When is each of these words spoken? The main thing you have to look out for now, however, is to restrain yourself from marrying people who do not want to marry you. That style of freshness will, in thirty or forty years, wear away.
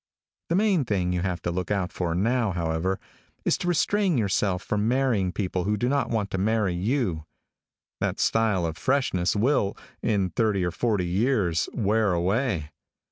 The 0.49 0.55
main 0.55 0.83
thing 0.83 1.13
you 1.13 1.21
have 1.21 1.43
to 1.43 1.51
look 1.51 1.69
out 1.69 1.91
for 1.93 2.15
now, 2.15 2.53
however, 2.53 2.99
is 3.45 3.55
to 3.59 3.67
restrain 3.67 4.17
yourself 4.17 4.63
from 4.63 4.87
marrying 4.87 5.31
people 5.31 5.65
who 5.65 5.77
do 5.77 5.87
not 5.87 6.09
want 6.09 6.31
to 6.31 6.39
marry 6.39 6.73
you. 6.73 7.25
That 7.99 8.19
style 8.19 8.65
of 8.65 8.77
freshness 8.79 9.35
will, 9.35 9.77
in 10.01 10.31
thirty 10.31 10.65
or 10.65 10.71
forty 10.71 11.05
years, 11.05 11.69
wear 11.71 12.13
away. 12.13 12.71